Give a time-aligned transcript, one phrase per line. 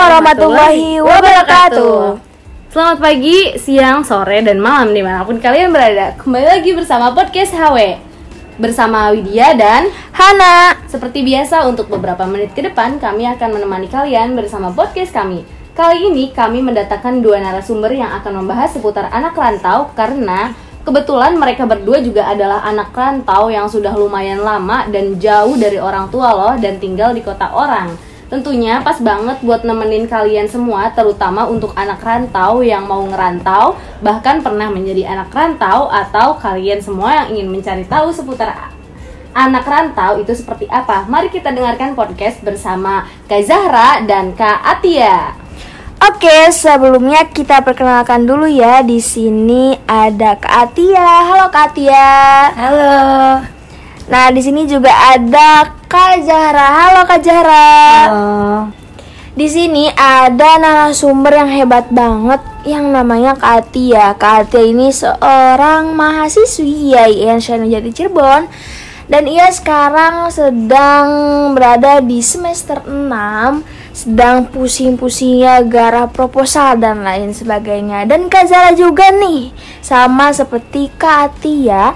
[0.00, 2.16] warahmatullahi wabarakatuh.
[2.72, 7.50] Selamat pagi, siang, sore, dan malam di mana pun kalian berada Kembali lagi bersama Podcast
[7.50, 7.98] HW
[8.62, 10.78] Bersama Widya dan Hana.
[10.86, 15.42] Seperti biasa untuk beberapa menit ke depan Kami akan menemani kalian bersama podcast kami
[15.74, 20.54] Kali ini kami mendatangkan dua narasumber yang akan membahas seputar anak rantau Karena
[20.86, 26.06] kebetulan mereka berdua juga adalah anak rantau yang sudah lumayan lama dan jauh dari orang
[26.06, 31.50] tua loh Dan tinggal di kota orang Tentunya pas banget buat nemenin kalian semua, terutama
[31.50, 37.34] untuk anak rantau yang mau ngerantau, bahkan pernah menjadi anak rantau atau kalian semua yang
[37.34, 38.70] ingin mencari tahu seputar
[39.34, 41.10] anak rantau itu seperti apa.
[41.10, 45.34] Mari kita dengarkan podcast bersama Kak Zahra dan Kak Atia.
[46.00, 48.80] Oke, sebelumnya kita perkenalkan dulu ya.
[48.86, 51.26] Di sini ada Kak Atia.
[51.26, 52.14] Halo Kak Atia.
[52.54, 53.59] Halo.
[54.10, 56.66] Nah, di sini juga ada Kak Zahra.
[56.82, 57.70] Halo Kak Zahra.
[58.10, 58.74] Halo.
[59.38, 64.18] Di sini ada narasumber yang hebat banget yang namanya Kak Atia.
[64.18, 68.50] Kak Atia ini seorang mahasiswi IAIN Jati Cirebon
[69.06, 71.06] dan ia sekarang sedang
[71.54, 79.10] berada di semester 6 sedang pusing-pusingnya garap proposal dan lain sebagainya dan Kak Zara juga
[79.10, 79.50] nih
[79.82, 81.94] sama seperti Kak Atia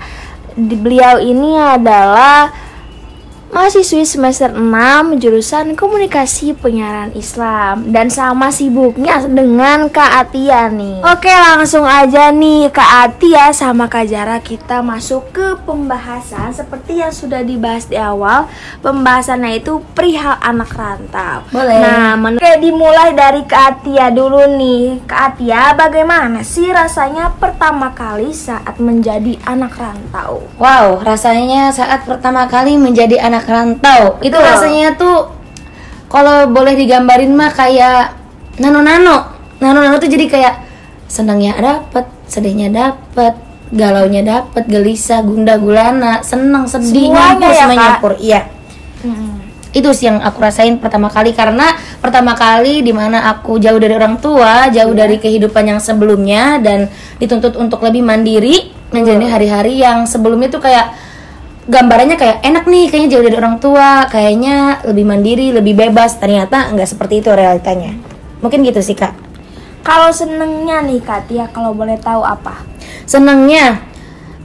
[0.54, 2.63] beliau ini adalah
[3.54, 10.98] mahasiswi semester 6 jurusan komunikasi penyiaran Islam dan sama sibuknya dengan Kak Atia nih.
[11.06, 17.14] Oke, langsung aja nih Kak Atia sama Kak Jara kita masuk ke pembahasan seperti yang
[17.14, 18.50] sudah dibahas di awal.
[18.82, 21.46] Pembahasannya itu perihal anak rantau.
[21.54, 21.78] Boleh.
[21.78, 25.06] Nah, men- Oke, dimulai dari Kak Atia dulu nih.
[25.06, 30.42] Kak Atia, bagaimana sih rasanya pertama kali saat menjadi anak rantau?
[30.58, 34.48] Wow, rasanya saat pertama kali menjadi anak rantau itu Betul.
[34.48, 35.34] rasanya tuh
[36.14, 38.14] kalau boleh digambarin mah kayak
[38.62, 39.34] nano-nano.
[39.58, 40.54] Nano-nano tuh jadi kayak
[41.10, 43.34] senangnya dapet, sedihnya dapet,
[43.74, 47.82] galaunya dapet, gelisah, gundah gulana, senang, sedih, Semuanya nyampur, ya, semua Kak?
[47.82, 48.12] nyampur.
[48.22, 48.40] Iya.
[49.74, 53.98] Itu sih yang aku rasain pertama kali karena pertama kali di mana aku jauh dari
[53.98, 56.86] orang tua, jauh dari kehidupan yang sebelumnya dan
[57.18, 60.94] dituntut untuk lebih mandiri menjalani hari-hari yang sebelumnya tuh kayak
[61.64, 66.16] gambarannya kayak enak nih kayaknya jauh dari orang tua, kayaknya lebih mandiri, lebih bebas.
[66.20, 67.96] Ternyata nggak seperti itu realitanya.
[68.44, 69.12] Mungkin gitu sih kak.
[69.84, 72.64] Kalau senengnya nih Kak Tia, kalau boleh tahu apa?
[73.04, 73.84] Senangnya,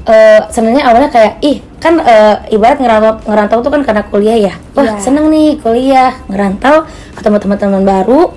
[0.04, 4.54] eh senangnya awalnya kayak ih kan eh, ibarat ngerantau ngerantau tuh kan karena kuliah ya.
[4.76, 4.94] Wah Iya.
[5.00, 6.84] seneng nih kuliah ngerantau
[7.16, 8.36] ketemu teman-teman baru,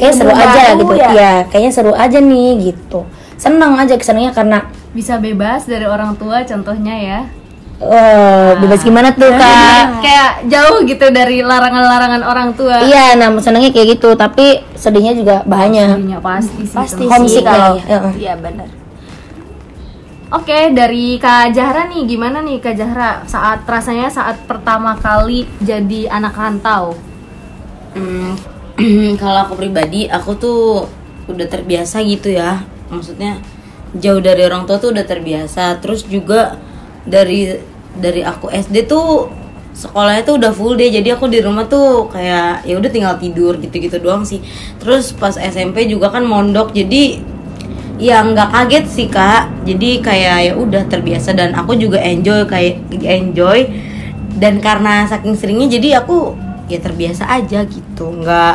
[0.00, 0.94] kayak seru aja gitu.
[0.96, 1.08] ya?
[1.12, 3.04] Iya, kayaknya seru aja nih gitu.
[3.36, 4.58] Seneng aja kesenangnya karena
[4.88, 7.20] Bisa bebas dari orang tua contohnya ya.
[7.78, 10.02] Eh bebas gimana tuh kak?
[10.02, 12.82] Kayak jauh gitu dari larangan-larangan orang tua.
[12.82, 15.94] Iya, nah senangnya kayak gitu, tapi sedihnya juga banyak.
[15.94, 16.74] Jadinya pasti sih.
[16.74, 17.04] Pasti.
[17.06, 17.98] Homesick sih kalau lah ya.
[18.18, 18.68] Iya benar.
[20.28, 26.12] Oke, dari Kak Zahra nih, gimana nih Kak Zahra saat rasanya saat pertama kali jadi
[26.12, 26.92] anak rantau?
[27.96, 28.36] Hmm,
[29.22, 30.84] kalau aku pribadi aku tuh
[31.28, 33.36] udah terbiasa gitu ya maksudnya
[33.92, 36.56] jauh dari orang tua tuh udah terbiasa terus juga
[37.08, 37.56] dari
[37.98, 39.26] dari aku SD tuh
[39.78, 43.56] sekolahnya tuh udah full day jadi aku di rumah tuh kayak ya udah tinggal tidur
[43.58, 44.42] gitu-gitu doang sih.
[44.82, 47.22] Terus pas SMP juga kan mondok jadi
[47.98, 49.66] ya nggak kaget sih kak.
[49.66, 53.70] Jadi kayak ya udah terbiasa dan aku juga enjoy kayak enjoy.
[54.38, 56.34] Dan karena saking seringnya jadi aku
[56.70, 58.06] ya terbiasa aja gitu.
[58.18, 58.54] Nggak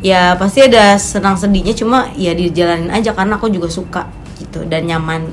[0.00, 4.08] ya pasti ada senang sedihnya cuma ya dijalanin aja karena aku juga suka
[4.40, 5.28] gitu dan nyaman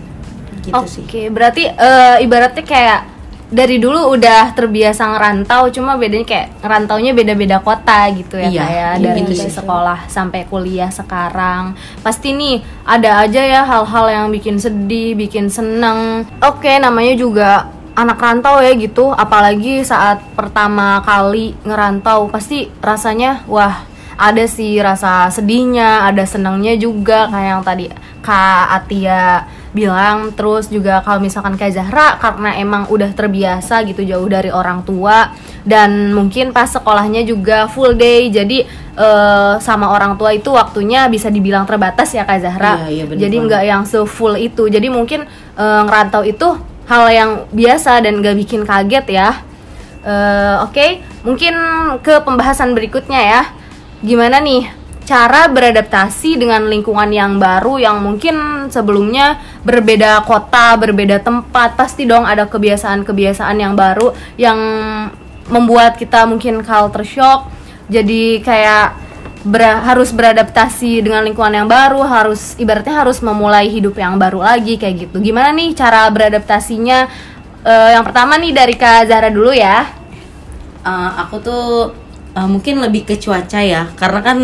[0.67, 3.01] gitu Oke, sih berarti eh, ibaratnya kayak
[3.47, 8.91] dari dulu udah terbiasa ngerantau, cuma bedanya kayak ngerantaunya beda-beda kota gitu ya Iya, kayak
[9.00, 9.56] iya dari gitu sih.
[9.56, 11.72] sekolah sampai kuliah sekarang.
[12.03, 16.27] Pasti nih ada aja ya hal-hal yang bikin sedih, bikin seneng.
[16.44, 23.88] Oke, namanya juga anak rantau ya gitu, apalagi saat pertama kali ngerantau pasti rasanya wah
[24.19, 27.86] ada sih rasa sedihnya, ada senangnya juga kayak yang tadi
[28.21, 34.28] Kak Atia bilang terus juga kalau misalkan Kak Zahra karena emang udah terbiasa gitu jauh
[34.28, 35.36] dari orang tua
[35.68, 38.64] dan mungkin pas sekolahnya juga full day jadi
[38.98, 42.74] eh, sama orang tua itu waktunya bisa dibilang terbatas ya Kak Zahra.
[42.86, 44.72] Iya, iya, bener jadi nggak yang se-full itu.
[44.72, 45.28] Jadi mungkin
[45.60, 49.30] eh, ngerantau itu hal yang biasa dan gak bikin kaget ya.
[50.08, 51.54] Eh, Oke, mungkin
[52.00, 53.42] ke pembahasan berikutnya ya.
[54.00, 54.72] Gimana nih
[55.07, 62.27] cara beradaptasi dengan lingkungan yang baru yang mungkin sebelumnya berbeda kota, berbeda tempat, pasti dong
[62.27, 64.59] ada kebiasaan-kebiasaan yang baru yang
[65.48, 67.48] membuat kita mungkin culture shock.
[67.88, 69.00] Jadi kayak
[69.48, 74.75] ber- harus beradaptasi dengan lingkungan yang baru, harus ibaratnya harus memulai hidup yang baru lagi
[74.75, 75.24] kayak gitu.
[75.24, 77.07] Gimana nih cara beradaptasinya?
[77.63, 79.88] Eh, yang pertama nih dari Kak Zahra dulu ya.
[80.83, 81.95] Eh, aku tuh
[82.36, 84.39] eh, mungkin lebih ke cuaca ya karena kan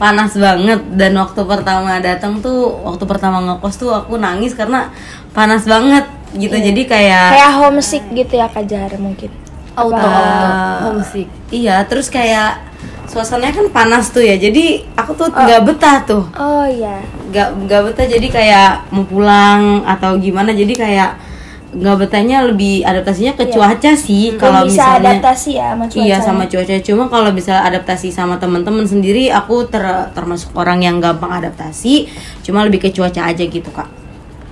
[0.00, 0.80] panas banget.
[0.96, 4.88] Dan waktu pertama datang tuh waktu pertama ngekos tuh aku nangis karena
[5.36, 6.56] panas banget gitu.
[6.56, 9.28] Jadi kayak Kayak homesick gitu ya Kak Zahra mungkin.
[9.76, 10.48] Auto, auto
[10.90, 11.28] homesick.
[11.52, 12.72] iya terus kayak
[13.04, 14.40] suasananya kan panas tuh ya.
[14.40, 16.24] Jadi aku tuh nggak betah tuh.
[16.32, 17.04] Oh iya.
[17.28, 18.06] nggak nggak betah.
[18.08, 20.56] Jadi kayak mau pulang atau gimana.
[20.56, 21.29] Jadi kayak
[21.70, 26.02] nggak betahnya lebih adaptasinya ke cuaca sih kalau Belum bisa misalnya adaptasi ya sama cuaca.
[26.02, 30.98] Iya sama cuaca cuma kalau bisa adaptasi sama teman-teman sendiri aku ter- termasuk orang yang
[30.98, 32.10] gampang adaptasi
[32.42, 33.86] cuma lebih ke cuaca aja gitu kak.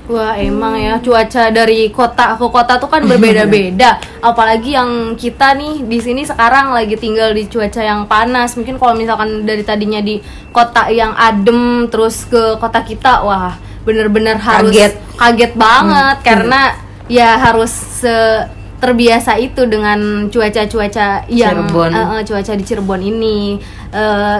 [0.08, 3.98] Wah emang ya cuaca dari kota ke kota tuh kan berbeda-beda.
[4.22, 8.54] Apalagi yang kita nih di sini sekarang lagi tinggal di cuaca yang panas.
[8.54, 10.22] Mungkin kalau misalkan dari tadinya di
[10.54, 14.92] kota yang adem terus ke kota kita, wah bener-bener harus Kaget.
[15.16, 16.60] kaget banget karena
[17.08, 18.46] ya harus se-
[18.78, 21.90] terbiasa itu dengan cuaca-cuaca yang Cirebon.
[21.90, 23.58] eh, eh, cuaca di Cirebon ini.
[23.90, 24.38] Eh,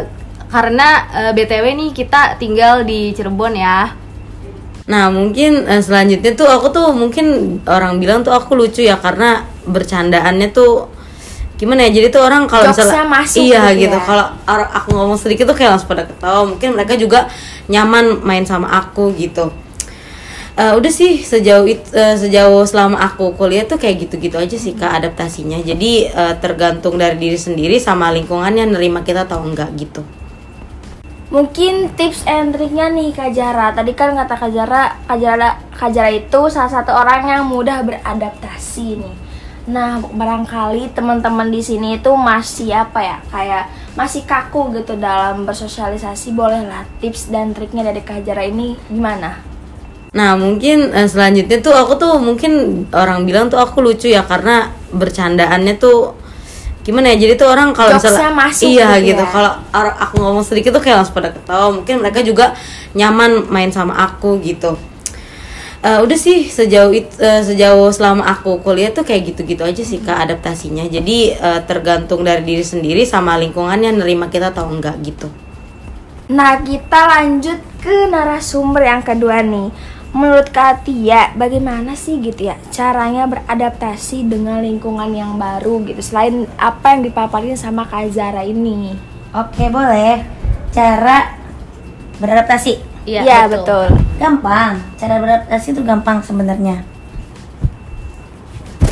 [0.48, 3.92] karena eh, btw nih kita tinggal di Cirebon ya.
[4.88, 9.42] Nah mungkin eh, selanjutnya tuh aku tuh mungkin orang bilang tuh aku lucu ya karena
[9.66, 10.88] bercandaannya tuh
[11.58, 14.06] gimana ya jadi tuh orang kalau misalnya masuk iya gitu gitu ya.
[14.06, 17.26] kalau aku ngomong sedikit tuh kayak langsung pada ketawa mungkin mereka juga
[17.66, 19.50] nyaman main sama aku gitu
[20.58, 24.74] Eh, udah sih sejauh it- eh, sejauh selama aku kuliah tuh kayak gitu-gitu aja sih
[24.74, 30.02] kak adaptasinya jadi eh, tergantung dari diri sendiri sama lingkungannya nerima kita atau enggak gitu
[31.28, 33.68] Mungkin tips and triknya nih Kak Jara.
[33.76, 37.84] Tadi kan kata Kak Jara, Kak Jara, Kak Jara itu salah satu orang yang mudah
[37.84, 39.16] beradaptasi nih.
[39.68, 43.16] Nah, barangkali teman-teman di sini itu masih apa ya?
[43.28, 46.32] Kayak masih kaku gitu dalam bersosialisasi.
[46.32, 49.57] Bolehlah tips dan triknya dari Kak Jara ini gimana?
[50.18, 54.74] Nah mungkin eh, selanjutnya tuh aku tuh mungkin orang bilang tuh aku lucu ya karena
[54.90, 56.18] bercandaannya tuh
[56.82, 59.22] gimana ya jadi tuh orang kalau misalnya masuk iya gitu gitu.
[59.22, 59.28] ya.
[59.28, 59.52] kalau
[60.00, 61.70] aku ngomong sedikit tuh kayak langsung pada ketawa.
[61.70, 62.58] Mungkin mereka juga
[62.98, 64.74] nyaman main sama aku gitu.
[65.78, 70.02] Eh, udah sih sejauh it- eh, sejauh selama aku kuliah tuh kayak gitu-gitu aja sih
[70.02, 70.82] kak adaptasinya.
[70.90, 75.30] Jadi eh, tergantung dari diri sendiri sama lingkungannya nerima kita atau enggak gitu.
[76.28, 79.70] Nah, kita lanjut ke narasumber yang kedua nih.
[80.08, 86.48] Menurut Kak Tia, bagaimana sih gitu ya caranya beradaptasi dengan lingkungan yang baru gitu selain
[86.56, 88.96] apa yang dipaparin sama Kak Zara ini?
[89.36, 90.24] Oke, boleh.
[90.72, 91.36] Cara
[92.16, 92.80] beradaptasi.
[93.04, 93.92] Iya, betul.
[94.16, 94.80] Gampang.
[94.96, 96.80] Cara beradaptasi itu gampang sebenarnya.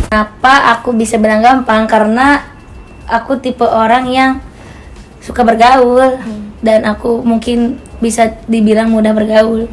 [0.09, 1.89] Kenapa aku bisa bilang gampang?
[1.89, 2.45] Karena
[3.09, 4.31] aku tipe orang yang
[5.25, 6.21] suka bergaul
[6.61, 9.67] dan aku mungkin bisa dibilang mudah bergaul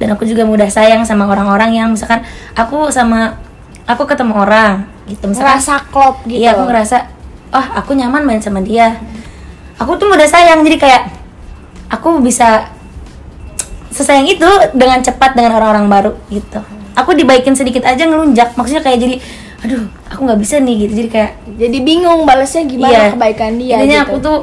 [0.00, 2.24] dan aku juga mudah sayang sama orang-orang yang misalkan
[2.56, 3.36] aku sama
[3.84, 6.40] aku ketemu orang gitu misalkan Ngerasa klop gitu.
[6.40, 6.96] Iya aku ngerasa
[7.52, 8.96] oh aku nyaman main sama dia.
[9.76, 11.02] Aku tuh udah sayang jadi kayak
[11.92, 12.72] aku bisa
[13.92, 16.64] sesayang itu dengan cepat dengan orang-orang baru gitu.
[16.96, 19.16] Aku dibaikin sedikit aja ngelunjak maksudnya kayak jadi
[19.60, 23.76] aduh aku nggak bisa nih gitu jadi kayak Jadi bingung balasnya gimana iya kebaikan dia
[23.76, 24.08] Intinya gitu.
[24.08, 24.38] aku tuh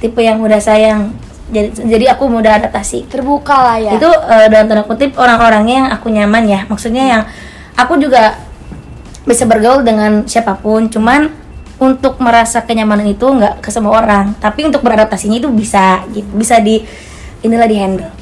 [0.00, 1.12] tipe yang mudah sayang
[1.52, 3.06] jadi jadi aku mudah adaptasi.
[3.12, 3.92] Terbuka lah ya.
[4.00, 6.60] itu eh, dalam tanda kutip orang-orangnya yang aku nyaman ya.
[6.66, 7.22] Maksudnya yang
[7.76, 8.40] aku juga
[9.28, 10.88] bisa bergaul dengan siapa pun.
[10.88, 11.28] Cuman
[11.76, 14.32] untuk merasa kenyamanan itu nggak ke semua orang.
[14.40, 16.26] Tapi untuk beradaptasinya itu bisa gitu.
[16.32, 16.80] Bisa di
[17.44, 18.21] inilah di handle.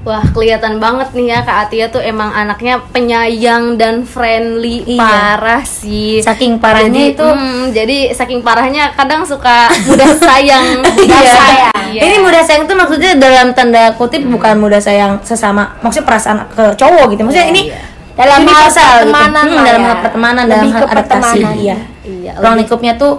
[0.00, 4.96] Wah kelihatan banget nih ya Kak Atia tuh emang anaknya penyayang dan friendly Iya.
[4.96, 6.18] parah sih.
[6.20, 10.80] saking parahnya jadi, itu hmm, jadi saking parahnya kadang suka mudah sayang.
[10.96, 11.20] Iya.
[11.26, 11.84] sayang.
[11.90, 12.00] Iya.
[12.02, 16.64] Ini mudah sayang tuh maksudnya dalam tanda kutip bukan mudah sayang sesama, maksudnya perasaan ke
[16.74, 17.20] cowok gitu.
[17.20, 17.62] Maksudnya ini
[18.12, 18.96] Dalam hal universal gitu.
[19.06, 19.86] pertemanan Hmm, lah dalam ya.
[19.86, 20.96] hal pertemanan, Lebih dalam hal adaptasi.
[20.96, 21.52] pertemanan.
[21.54, 21.76] Iya.
[22.02, 23.12] Iya, Ruang lingkupnya tuh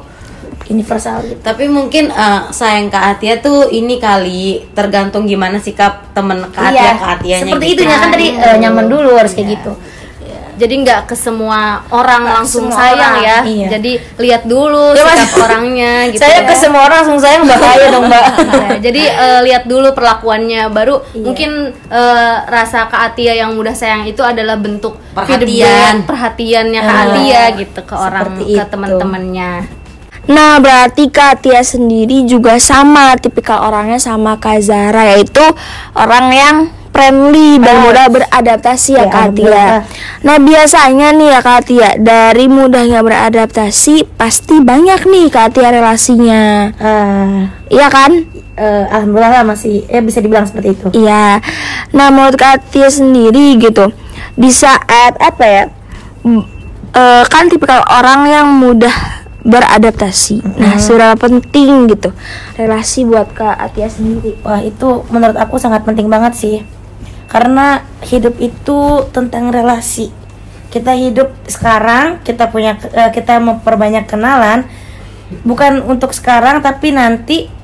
[0.72, 1.40] universal gitu.
[1.40, 6.80] Tapi mungkin eh, sayang Kak Atia tuh ini kali tergantung gimana sikap temen Kak Atia
[6.82, 7.76] Iya, ke Atianya seperti gitu.
[7.78, 9.74] itu ya kan tadi eh, nyaman dulu harus kayak gitu.
[10.52, 13.38] Jadi nggak ke semua orang Nggak langsung semua sayang orang, ya.
[13.42, 13.68] iya.
[13.72, 15.18] Jadi lihat dulu Ya, Mas.
[15.18, 16.22] sikap orangnya gitu.
[16.22, 16.46] Saya ya.
[16.46, 18.26] ke semua orang langsung sayang bahaya dong, Mbak.
[18.52, 21.50] Nah, jadi eh, lihat dulu perlakuannya baru mungkin
[21.90, 25.42] eh, rasa Kak Atia yang mudah sayang itu adalah bentuk Perhatian.
[25.42, 29.81] feedback, perhatiannya Kak Ah, Atia gitu ke orang ke teman-temannya.
[30.24, 35.42] Nah, berarti Kak Tia sendiri juga sama tipikal orangnya sama Kak Zara yaitu
[35.92, 36.58] orang yang
[36.92, 37.84] friendly dan Ah.
[37.84, 39.66] mudah beradaptasi ya Ya, Kak Tia.
[40.22, 46.70] Nah biasanya nih ya Kak Tia dari mudahnya beradaptasi pasti banyak nih Kak Tia relasinya,
[46.70, 47.38] Eh,
[47.72, 48.12] iya kan?
[48.54, 50.88] eh, alhamdulillah lah masih ya bisa dibilang seperti itu.
[51.02, 51.40] Iya.
[51.92, 53.90] Nah menurut Kak Tia sendiri gitu
[54.34, 55.64] di saat apa ya?
[56.92, 58.94] eh, kan tipikal orang yang mudah
[59.42, 60.46] beradaptasi.
[60.58, 62.14] Nah seberapa penting gitu
[62.58, 64.38] relasi buat Kak Atia sendiri?
[64.46, 66.56] Wah itu menurut aku sangat penting banget sih
[67.26, 70.14] Karena hidup itu tentang relasi
[70.70, 74.70] Kita hidup sekarang, kita punya eh, kita memperbanyak kenalan
[75.42, 77.61] Bukan untuk sekarang tapi nanti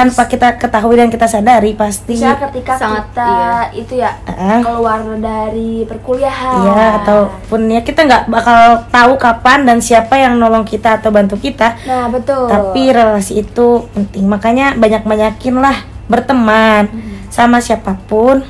[0.00, 3.52] tanpa kita ketahui dan kita sadari pasti Bisa ketika Sangat, kita iya.
[3.76, 4.60] itu ya Ah.
[4.60, 6.56] keluar dari perkuliahan.
[6.64, 11.36] Iya ataupun ya kita nggak bakal tahu kapan dan siapa yang nolong kita atau bantu
[11.36, 12.48] kita Nah betul.
[12.48, 15.76] tapi relasi itu penting makanya banyak-banyakin lah
[16.06, 16.88] berteman
[17.28, 18.42] sama siapa pun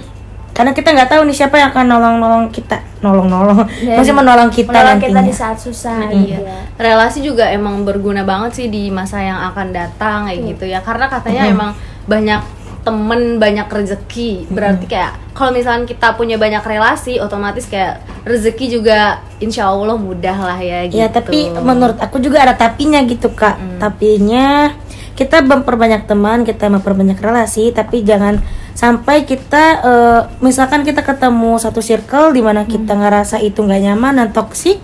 [0.60, 4.68] karena kita nggak tahu nih siapa yang akan nolong-nolong kita nolong-nolong Dan maksudnya menolong kita
[4.76, 5.98] menolong nantinya kita di saat susah.
[6.04, 6.12] Iya.
[6.12, 6.60] gitu ya.
[6.76, 10.84] Relasi juga emang berguna banget sih di masa yang akan datang kayak gitu ya.
[10.84, 11.70] Karena katanya emang
[12.04, 12.44] banyak
[12.84, 14.52] temen banyak rezeki.
[14.52, 20.36] Berarti kayak kalau misalnya kita punya banyak relasi, otomatis kayak rezeki juga insya Allah mudah
[20.36, 21.00] lah ya gitu.
[21.00, 24.76] ya tapi menurut aku juga ada tapinya gitu kak tapinya
[25.16, 28.40] kita memperbanyak teman kita memperbanyak relasi tapi jangan
[28.72, 34.14] sampai kita eh, misalkan kita ketemu satu circle di mana kita ngerasa itu nggak nyaman
[34.24, 34.80] dan toksik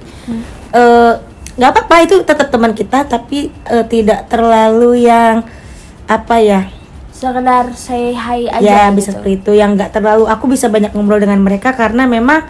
[0.74, 1.12] eh,
[1.56, 5.44] nggak apa-apa itu tetap teman kita tapi eh, tidak terlalu yang
[6.06, 6.62] apa ya
[7.16, 8.60] Sekedar say hi aja.
[8.60, 9.00] ya gitu.
[9.00, 12.44] bisa seperti itu yang nggak terlalu aku bisa banyak ngobrol dengan mereka karena memang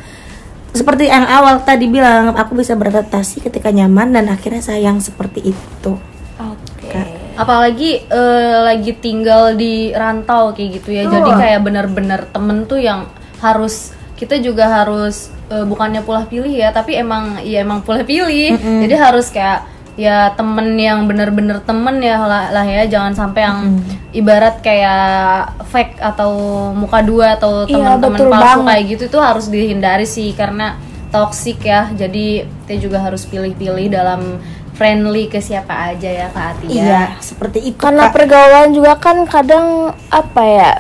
[0.75, 5.92] seperti yang awal tadi bilang aku bisa beradaptasi ketika nyaman dan akhirnya sayang seperti itu
[6.37, 6.90] Oke.
[7.37, 11.05] Apalagi eh, lagi tinggal di rantau kayak gitu ya.
[11.07, 11.40] Jadi Betul.
[11.40, 13.07] kayak bener-bener temen tuh yang
[13.45, 18.57] harus kita juga harus eh, bukannya pula pilih ya tapi emang ya emang pula pilih.
[18.57, 22.88] Jadi harus kayak ya temen yang bener-bener temen ya lah, lah ya.
[22.88, 23.81] Jangan sampai yang
[24.12, 26.33] ibarat kayak fake atau
[26.73, 28.66] muka dua atau Iya, teman-teman betul palsu banget.
[28.69, 30.33] kayak gitu itu harus dihindari sih.
[30.33, 30.76] Karena
[31.12, 31.88] toxic ya.
[31.93, 34.40] Jadi kita juga harus pilih-pilih dalam
[34.76, 38.14] friendly ke siapa aja ya Kak Atia iya seperti itu Karena Kak.
[38.14, 39.66] pergaulan juga kan kadang
[40.06, 40.73] apa ya?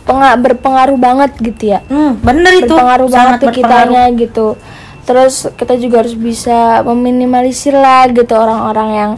[0.00, 1.80] penga- berpengaruh banget gitu ya.
[1.86, 3.70] Hmm, bener itu berpengaruh banget sangat ke berpengaruh.
[3.86, 4.46] kitanya gitu
[5.00, 9.12] terus kita juga harus bisa meminimalisir lah gitu orang-orang yang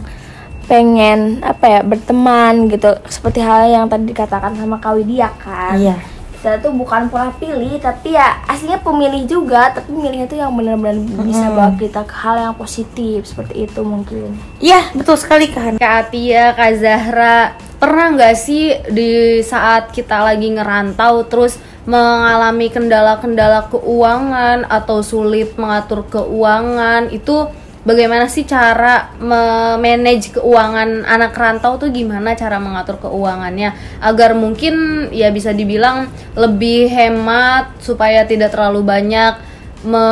[0.63, 5.99] pengen apa ya berteman gitu seperti hal yang tadi dikatakan sama Kak Widya kan iya
[6.43, 10.99] kita tuh bukan pola pilih tapi ya aslinya pemilih juga tapi milihnya tuh yang benar-benar
[11.23, 14.35] bisa bawa kita ke hal yang positif seperti itu mungkin.
[14.59, 20.51] Iya betul sekali kan Kak Atia, Kak Zahra, pernah nggak sih di saat kita lagi
[20.51, 21.55] ngerantau terus
[21.87, 27.47] mengalami kendala-kendala keuangan atau sulit mengatur keuangan itu
[27.83, 35.29] bagaimana sih cara memanage keuangan anak rantau tuh gimana cara mengatur keuangannya agar mungkin ya
[35.29, 39.35] bisa dibilang lebih hemat supaya tidak terlalu banyak
[39.83, 40.05] me,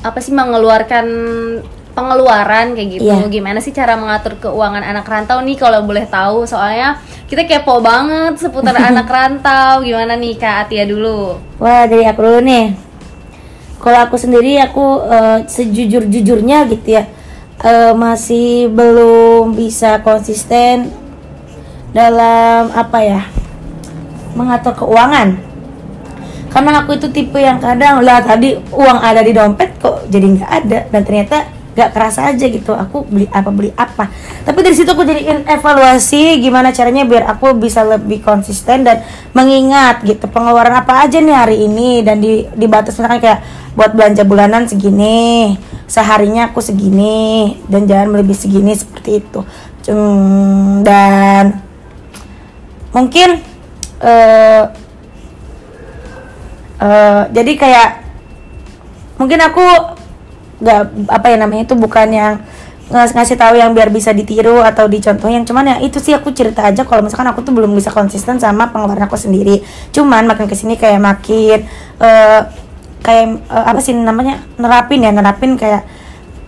[0.00, 1.06] apa sih mengeluarkan
[1.92, 3.12] pengeluaran kayak gitu.
[3.12, 3.28] Iya.
[3.28, 6.48] Gimana sih cara mengatur keuangan anak rantau nih kalau boleh tahu?
[6.48, 6.96] Soalnya
[7.28, 9.84] kita kepo banget seputar anak rantau.
[9.84, 11.36] Gimana nih Kak Atia dulu?
[11.60, 12.91] Wah dari aku dulu nih.
[13.82, 17.10] Kalau aku sendiri aku eh, sejujur jujurnya gitu ya
[17.66, 20.94] eh, masih belum bisa konsisten
[21.90, 23.20] dalam apa ya
[24.38, 25.36] mengatur keuangan.
[26.52, 30.50] Karena aku itu tipe yang kadang lah tadi uang ada di dompet kok jadi nggak
[30.62, 30.78] ada?
[30.92, 31.36] Dan ternyata
[31.72, 34.12] nggak kerasa aja gitu aku beli apa beli apa.
[34.44, 39.00] Tapi dari situ aku jadiin evaluasi gimana caranya biar aku bisa lebih konsisten dan
[39.32, 42.04] mengingat gitu pengeluaran apa aja nih hari ini.
[42.04, 43.40] Dan di dibatas misalkan kayak
[43.72, 45.56] buat belanja bulanan segini
[45.88, 49.40] seharinya aku segini dan jangan lebih segini seperti itu.
[49.88, 51.60] Hmm, dan
[52.92, 53.40] mungkin
[54.02, 54.64] eh
[56.82, 57.90] eh, jadi kayak
[59.16, 59.64] mungkin aku
[60.62, 62.34] nggak apa ya namanya itu bukan yang
[62.92, 65.42] ngas- ngasih tahu yang biar bisa ditiru atau dicontohin.
[65.48, 68.70] Cuman ya itu sih aku cerita aja kalau misalkan aku tuh belum bisa konsisten sama
[68.70, 69.64] pengeluaran aku sendiri.
[69.90, 71.66] Cuman makin ke sini kayak makin
[71.98, 72.40] eh,
[73.02, 75.84] kayak eh, apa sih namanya nerapin ya nerapin kayak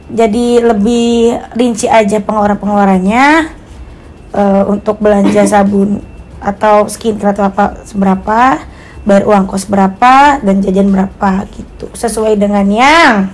[0.09, 3.27] jadi lebih rinci aja pengeluaran pengeluarannya
[4.33, 6.01] eh, untuk belanja sabun
[6.39, 8.63] atau skincare atau apa seberapa
[9.05, 11.93] bayar uang kos berapa dan jajan berapa gitu.
[11.93, 13.33] Sesuai dengan yang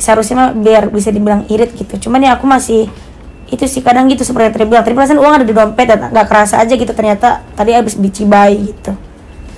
[0.00, 2.08] seharusnya mah biar bisa dibilang irit gitu.
[2.08, 2.88] Cuman ya aku masih
[3.52, 4.84] itu sih kadang gitu seperti tadi bilang.
[4.84, 6.92] Tadi perasaan uang ada di dompet dan nggak kerasa aja gitu.
[6.92, 9.09] Ternyata tadi habis beli cibai gitu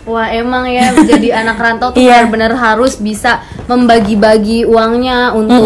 [0.02, 2.26] Wah emang ya jadi anak rantau tuh Iya.
[2.26, 5.62] benar-benar harus bisa membagi-bagi uangnya untuk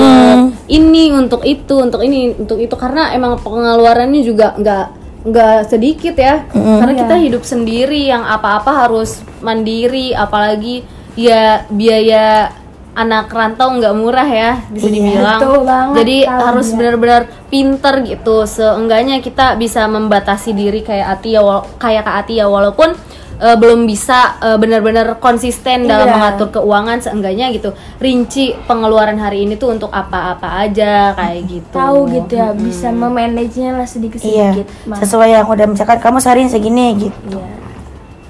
[0.67, 4.87] ini, untuk itu, untuk ini, untuk itu karena emang pengeluarannya juga nggak
[5.25, 6.45] nggak sedikit ya.
[6.47, 12.53] Karena kita hidup sendiri yang apa-apa harus mandiri, apalagi ya biaya
[12.93, 15.37] anak rantau nggak murah ya bisa dibilang.
[15.37, 16.77] betul banget, Jadi harus Lydia.
[16.79, 18.37] benar-benar pinter gitu.
[18.45, 22.97] Seenggaknya kita bisa membatasi diri kayak Atia wal- kayak Kak Atia walaupun
[23.37, 26.15] eh, belum bisa eh, benar-benar konsisten dalam Iya.
[26.15, 27.71] mengatur keuangan seenggaknya gitu.
[27.97, 31.73] Rinci pengeluaran hari ini tuh untuk apa-apa aja kayak gitu.
[31.73, 34.67] tahu gitu ya bisa memanagenya lah sedikit Iya, sedikit
[34.97, 37.37] sesuai yang udah misalkan kamu sehari segini gitu.
[37.37, 37.55] Iya.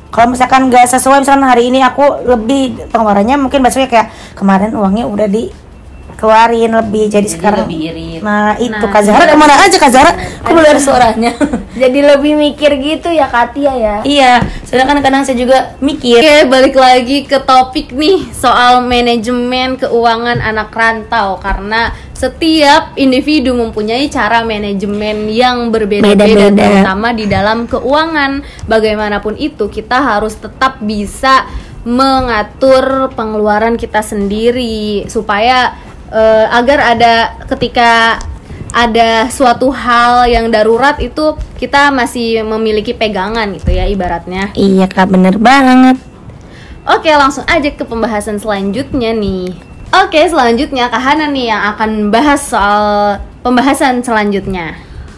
[0.06, 5.04] Kalau misalkan nggak sesuai misalkan hari ini aku lebih pengeluarannya mungkin besoknya kayak kemarin uangnya
[5.04, 5.28] udah
[6.16, 8.20] dikeluarin lebih jadi, sekarang lebih irit.
[8.24, 10.12] Nah itu Kak Zahra ke mana aja Kak Zahra?
[10.40, 11.32] Aku belum ada suaranya.
[11.82, 16.24] jadi lebih mikir gitu ya Katia ya iya, sedangkan kadang saya juga mikir.
[16.24, 24.08] Oke, balik lagi ke topik nih soal manajemen keuangan anak rantau karena setiap individu mempunyai
[24.08, 26.64] cara manajemen yang berbeda-beda Beda-beda.
[26.64, 28.40] terutama di dalam keuangan.
[28.64, 31.44] Bagaimanapun itu, kita harus tetap bisa
[31.86, 35.76] mengatur pengeluaran kita sendiri supaya
[36.12, 37.14] eh, agar ada
[37.50, 38.20] ketika
[38.76, 44.52] ada suatu hal yang darurat itu kita masih memiliki pegangan gitu ya ibaratnya.
[44.52, 45.96] Iya Kak bener banget.
[46.86, 49.56] Oke, langsung aja ke pembahasan selanjutnya nih.
[49.90, 54.76] Oke, selanjutnya Kak Hana nih yang akan bahas soal pembahasan selanjutnya.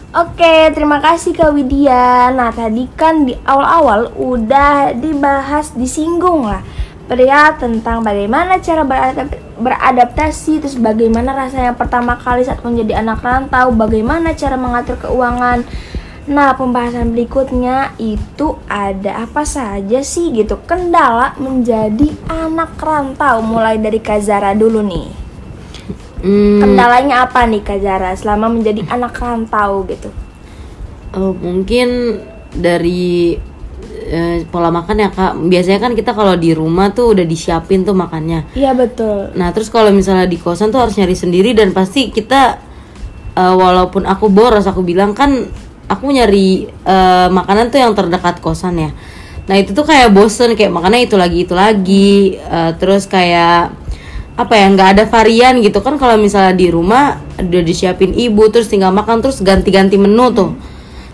[0.09, 2.33] Oke, terima kasih Kak Widya.
[2.33, 6.65] Nah, tadi kan di awal-awal udah dibahas, disinggung lah
[7.09, 13.73] pria tentang bagaimana cara beradap- beradaptasi, terus bagaimana rasanya pertama kali saat menjadi anak rantau,
[13.73, 15.65] bagaimana cara mengatur keuangan.
[16.29, 23.97] Nah, pembahasan berikutnya itu ada apa saja sih gitu kendala menjadi anak rantau mulai dari
[23.97, 25.07] Kazara dulu nih.
[26.21, 30.13] Hmm, Kendalanya apa nih Kazara selama menjadi anak rantau gitu?
[31.17, 32.21] oh, mungkin
[32.53, 33.37] dari
[34.09, 35.37] eh, pola makan ya kak.
[35.45, 38.49] Biasanya kan kita kalau di rumah tuh udah disiapin tuh makannya.
[38.57, 39.31] Iya betul.
[39.37, 42.57] Nah terus kalau misalnya di kosan tuh harus nyari sendiri dan pasti kita
[43.37, 45.45] eh, walaupun aku boros aku bilang kan
[45.85, 48.91] aku nyari eh, makanan tuh yang terdekat kosan ya.
[49.49, 53.73] Nah itu tuh kayak bosen kayak makannya itu lagi itu lagi Eh, terus kayak
[54.39, 58.71] apa ya nggak ada varian gitu kan kalau misalnya di rumah udah disiapin ibu terus
[58.71, 60.55] tinggal makan terus ganti-ganti menu tuh.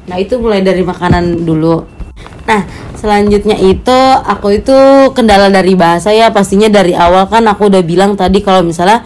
[0.06, 1.82] Nah itu mulai dari makanan dulu.
[2.46, 2.62] Nah
[2.98, 4.78] selanjutnya itu aku itu
[5.14, 9.06] kendala dari bahasa ya pastinya dari awal kan aku udah bilang tadi kalau misalnya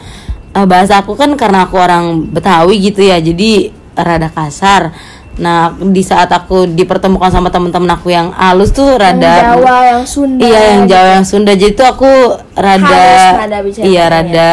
[0.56, 4.96] eh, bahasa aku kan karena aku orang Betawi gitu ya jadi rada kasar.
[5.40, 10.44] Nah di saat aku dipertemukan sama teman-teman aku yang halus tuh rada Jawa yang Sunda.
[10.44, 12.12] Iya yang Jawa yang Sunda jadi tuh aku
[12.60, 14.06] rada Halus nada bicaranya iya ya.
[14.12, 14.52] rada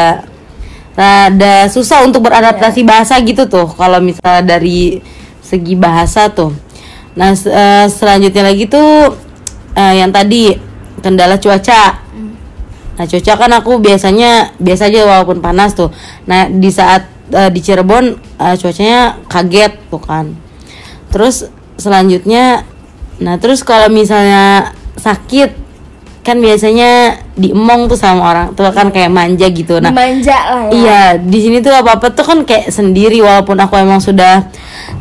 [0.97, 5.03] rada susah untuk beradaptasi bahasa gitu tuh kalau misalnya dari
[5.43, 6.55] segi bahasa tuh.
[7.19, 9.26] Nah eh, selanjutnya lagi tuh
[9.77, 10.57] eh, yang tadi
[11.05, 12.01] kendala cuaca.
[12.97, 15.93] Nah cuaca kan aku biasanya biasa aja walaupun panas tuh.
[16.25, 20.33] Nah di saat eh, di Cirebon eh, cuacanya kaget tuh kan.
[21.13, 21.45] Terus
[21.77, 22.65] selanjutnya,
[23.21, 25.69] nah terus kalau misalnya sakit
[26.25, 29.79] kan biasanya diemong tuh sama orang tua kan kayak manja gitu.
[29.79, 30.71] Nah Manja lah ya.
[30.75, 34.51] Iya, di sini tuh apa-apa tuh kan kayak sendiri walaupun aku emang sudah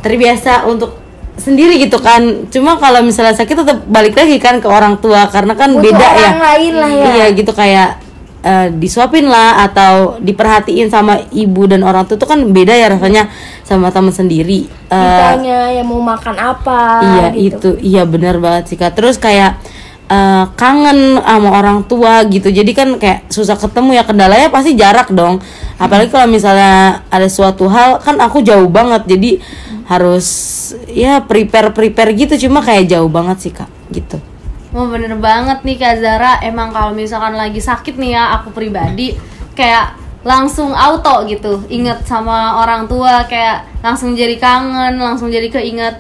[0.07, 1.06] terbiasa untuk
[1.37, 2.49] sendiri gitu kan.
[2.49, 6.07] Cuma kalau misalnya sakit tetap balik lagi kan ke orang tua karena kan Butuh beda
[6.07, 6.21] ya.
[6.33, 7.07] orang lain lah ya.
[7.13, 7.89] Iya gitu kayak
[8.41, 13.29] eh, disuapin lah atau diperhatiin sama ibu dan orang tua tuh kan beda ya rasanya
[13.63, 14.67] sama teman sendiri.
[14.89, 16.81] Eh, Ditanya yang mau makan apa.
[17.03, 17.77] iya gitu.
[17.77, 19.59] itu iya benar banget sih kak terus kayak
[20.07, 22.49] eh, kangen sama orang tua gitu.
[22.51, 25.43] Jadi kan kayak susah ketemu ya kendalanya pasti jarak dong.
[25.77, 29.39] Apalagi kalau misalnya ada suatu hal kan aku jauh banget jadi
[29.87, 30.27] harus
[30.91, 32.49] ya prepare prepare gitu.
[32.49, 34.19] Cuma kayak jauh banget sih kak gitu.
[34.77, 36.33] Wah bener banget nih Kak Zara.
[36.45, 39.17] Emang kalau misalkan lagi sakit nih ya Aku pribadi
[39.57, 41.65] Kayak langsung auto gitu.
[41.73, 45.97] Ingat sama orang tua Kayak langsung jadi kangen Langsung jadi keinget.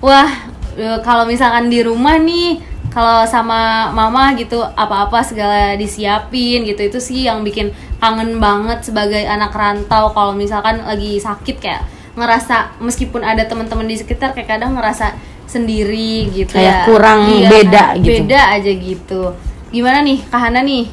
[0.00, 0.30] Wah
[0.72, 6.78] e, kalau misalkan di rumah nih kalau sama mama gitu apa-apa segala disiapin gitu.
[6.78, 10.14] Itu sih yang bikin kangen banget sebagai anak rantau.
[10.14, 11.82] Kalau misalkan lagi sakit kayak
[12.14, 15.10] ngerasa meskipun ada teman-teman di sekitar kayak kadang ngerasa
[15.50, 16.54] sendiri gitu.
[16.54, 18.06] Kayak ya kurang beda gitu.
[18.14, 19.22] beda aja gitu.
[19.74, 20.86] Gimana nih kahana nih?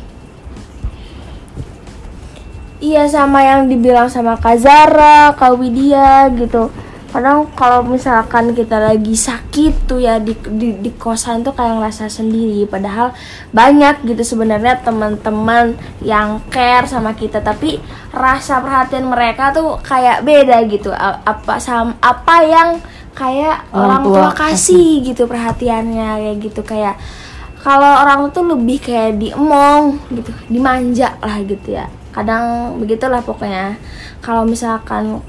[2.81, 6.73] Iya sama yang dibilang sama Kak Zara, Kak Widya gitu.
[7.11, 12.07] Kadang kalau misalkan kita lagi sakit tuh ya di, di, di kosan tuh kayak ngerasa
[12.07, 12.63] sendiri.
[12.65, 13.11] Padahal
[13.51, 17.43] banyak gitu sebenarnya teman-teman yang care sama kita.
[17.43, 17.83] Tapi
[18.15, 20.95] rasa perhatian mereka tuh kayak beda gitu.
[20.95, 22.69] Apa sam apa yang
[23.11, 26.61] kayak orang, Orang tua, tua kasih gitu perhatiannya kayak gitu.
[26.63, 26.95] Kayak
[27.59, 31.91] kalau orang tuh lebih kayak diemong gitu dimanja lah gitu ya.
[32.15, 33.75] Kadang begitulah pokoknya.
[34.23, 35.19] Kalau misalkan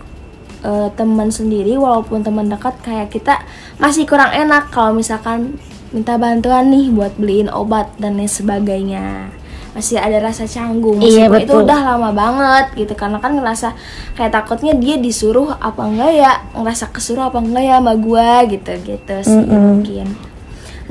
[0.62, 3.42] eh, teman sendiri walaupun teman dekat kayak kita
[3.82, 5.58] masih kurang enak kalau misalkan
[5.92, 9.28] minta bantuan nih buat beliin obat dan lain sebagainya.
[9.72, 11.64] Masih ada rasa canggung Iya, meskipun itu betul.
[11.64, 12.92] udah lama banget gitu.
[12.92, 13.72] Karena kan ngerasa
[14.16, 18.72] kayak takutnya dia disuruh apa enggak ya ngerasa kesuruh apa enggak ya sama gua gitu
[18.84, 20.12] gitu sih mungkin.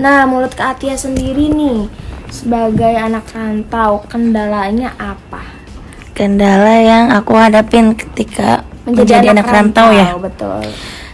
[0.02, 1.86] Nah menurut Kak Atia sendiri nih
[2.34, 5.46] sebagai anak rantau kendalanya apa?
[6.18, 10.62] Kendala yang aku hadapin ketika menjadi, anak, rantau, ya betul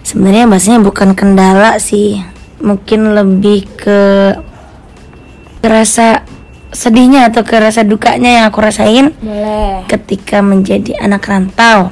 [0.03, 2.23] sebenarnya bahasanya bukan kendala sih
[2.63, 4.01] mungkin lebih ke
[5.61, 6.23] rasa
[6.71, 11.91] sedihnya atau ke rasa dukanya yang aku rasain boleh ketika menjadi anak rantau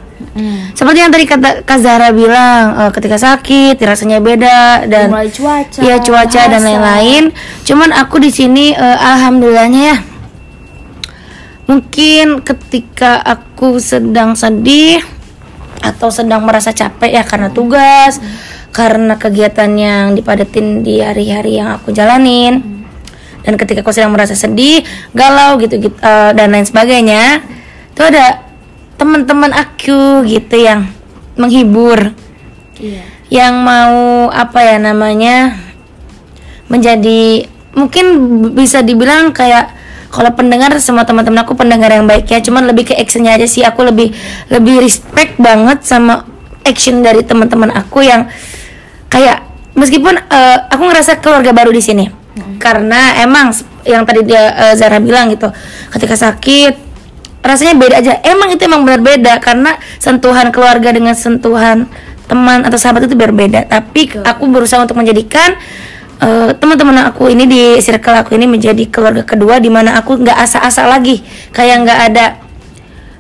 [0.76, 5.80] seperti yang tadi kata Kak Zahra bilang eh, ketika sakit rasanya beda dan mulai cuaca
[5.80, 6.68] Iya cuaca dan bahasa.
[6.68, 7.24] lain-lain.
[7.64, 9.98] Cuman aku di sini eh, alhamdulillahnya ya.
[11.72, 15.00] Mungkin ketika aku sedang sedih
[15.86, 18.18] atau sedang merasa capek ya karena tugas,
[18.74, 22.60] karena kegiatan yang dipadatin di hari-hari yang aku jalanin.
[23.46, 24.82] Dan ketika aku sedang merasa sedih,
[25.14, 27.46] galau gitu, gitu eh, dan lain sebagainya,
[27.94, 28.42] itu ada
[28.98, 30.90] teman-teman aku gitu yang
[31.38, 32.16] menghibur.
[32.82, 33.06] Iya.
[33.30, 34.00] Yang mau
[34.34, 35.62] apa ya namanya
[36.66, 37.46] menjadi
[37.78, 38.06] mungkin
[38.56, 39.75] bisa dibilang kayak
[40.16, 43.68] kalau pendengar semua teman-teman aku pendengar yang baik ya cuman lebih ke actionnya aja sih.
[43.68, 44.16] Aku lebih
[44.48, 46.24] lebih respect banget sama
[46.64, 48.32] action dari teman-teman aku yang
[49.12, 49.44] kayak
[49.76, 52.06] meskipun eh, aku ngerasa keluarga baru di sini.
[52.56, 53.52] Karena emang
[53.84, 55.52] yang tadi dia eh, Zara bilang gitu
[55.92, 56.74] ketika sakit
[57.44, 58.14] rasanya beda aja.
[58.24, 61.92] Emang itu emang benar beda karena sentuhan keluarga dengan sentuhan
[62.26, 63.68] teman atau sahabat itu berbeda.
[63.68, 65.60] Tapi aku berusaha untuk menjadikan
[66.22, 70.38] eh, teman-teman aku ini di circle aku ini menjadi keluarga kedua di mana aku nggak
[70.38, 71.24] asa-asa lagi.
[71.52, 72.26] Kayak nggak ada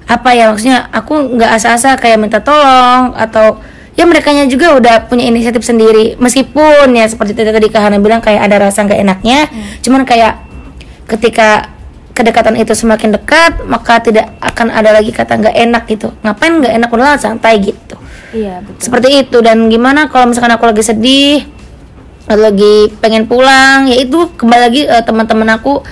[0.05, 3.57] apa ya maksudnya aku nggak asa-asa kayak minta tolong atau
[3.97, 6.15] ya mereka juga udah punya inisiatif sendiri.
[6.19, 9.49] Meskipun ya seperti tadi Kak Hana bilang kayak ada rasa nggak enaknya
[9.81, 10.45] cuman kayak
[11.09, 11.75] ketika
[12.15, 16.07] kedekatan itu semakin dekat maka tidak akan ada lagi kata nggak enak gitu.
[16.23, 16.89] Ngapain nggak enak?
[16.93, 17.99] Udah santai gitu.
[18.31, 18.79] Iya betul.
[18.79, 19.37] Seperti itu.
[19.43, 21.54] Dan gimana kalau misalkan aku lagi sedih
[22.27, 25.85] lagi pengen pulang ya itu kembali lagi eh, teman-teman aku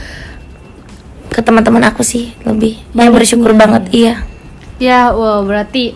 [1.30, 4.16] ke teman-teman aku sih lebih yang bersyukur banget iya
[4.82, 5.96] Ya, wah berarti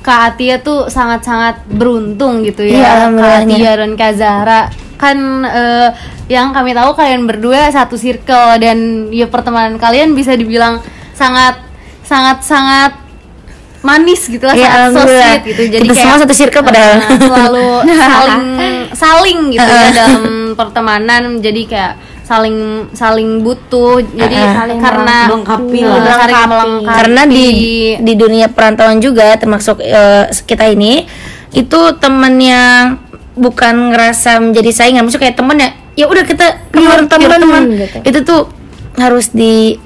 [0.00, 3.12] Kak Atia tuh sangat-sangat beruntung gitu Iya, ya.
[3.12, 3.44] Kak.
[3.44, 4.60] Atia dan Kak Zahra
[4.96, 5.88] kan eh,
[6.30, 10.78] yang kami tahu kalian berdua satu circle dan ya pertemanan kalian bisa dibilang
[11.12, 11.58] sangat
[12.06, 12.92] sangat sangat
[13.82, 15.26] manis gitu lah, Iya, sangat so alhamdulillah.
[15.28, 15.62] sweet gitu.
[15.68, 16.94] Jadi Kita kayak semua satu circle padahal.
[16.94, 17.66] eh, selalu
[18.06, 18.44] saling
[18.92, 21.22] saling gitu ya dalam pertemanan.
[21.38, 21.92] Jadi kayak
[22.22, 22.56] saling
[22.92, 23.98] saling butuh.
[24.00, 24.54] Jadi Uh-uh.
[24.54, 25.98] Saling karena melengkapi Iya, lah.
[25.98, 26.48] saling Melengkapi.
[26.48, 26.96] melengkapi.
[26.96, 27.46] karena di
[27.98, 31.04] di dunia perantauan juga termasuk eh, kita ini
[31.52, 32.96] itu temen yang
[33.32, 37.98] bukan ngerasa menjadi saingan maksudnya kayak temen ya ya udah kita keluar temen, teman gitu.
[38.02, 38.42] itu tuh
[38.94, 39.76] harus di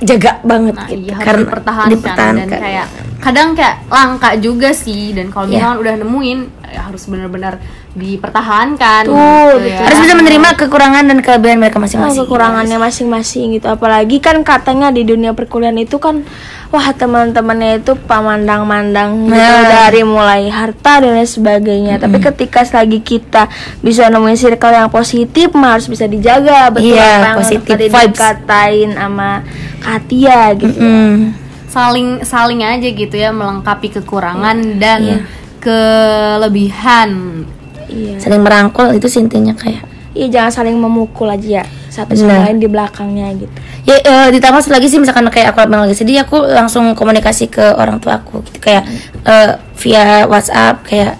[0.00, 1.00] jaga banget Nah, gitu.
[1.02, 2.48] iya karena dipertahankan, dipertahankan.
[2.48, 2.86] dan kayak
[3.18, 5.12] kadang kayak langka juga sih.
[5.12, 5.52] Dan kalau Iya.
[5.54, 7.54] misalkan udah nemuin ya harus benar-benar
[7.92, 9.78] dipertahankan Betul, gitu ya.
[9.82, 13.66] harus bisa menerima kekurangan dan kelebihan mereka Oh, masing-masing kekurangannya masing-masing gitu.
[13.66, 16.22] Apalagi kan katanya di dunia perkuliahan itu kan
[16.68, 19.34] wah teman-temannya itu pamandang-mandang gitu.
[19.34, 19.66] Nah.
[19.66, 21.98] dari mulai harta dan lain sebagainya.
[21.98, 26.70] Tapi ketika selagi kita bisa nemuin circle yang positif mah harus bisa dijaga.
[26.70, 28.06] Betul Iya, apa yang positive tadi vibes.
[28.08, 29.30] dikatain sama
[29.80, 31.32] Katia gitu Mm.
[31.70, 35.18] saling saling aja gitu ya melengkapi kekurangan dan Iya.
[35.60, 37.10] kelebihan.
[37.86, 38.16] Iya.
[38.18, 42.58] Saling merangkul itu sih intinya kayak iya jangan saling memukul aja ya satu sama lain
[42.58, 43.54] di belakangnya gitu.
[43.86, 47.62] Ya eh, ditambah satu lagi sih misalkan kayak aku lagi sedih aku langsung komunikasi ke
[47.74, 48.58] orang tua aku gitu.
[48.58, 48.90] Kayak
[49.22, 51.18] eh, via WhatsApp kayak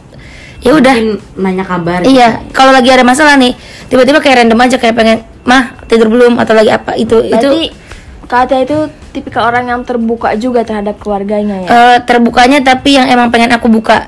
[0.61, 0.95] ya udah.
[1.39, 3.55] Nanya kabar iya kalau lagi ada masalah nih
[3.87, 7.73] tiba-tiba kayak random aja kayak pengen mah tidur belum atau lagi apa itu berarti itu
[8.31, 8.79] Katia itu
[9.11, 13.67] tipikal orang yang terbuka juga terhadap keluarganya ya eh, terbukanya tapi yang emang pengen aku
[13.67, 14.07] buka